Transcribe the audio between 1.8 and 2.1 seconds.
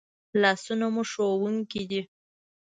دي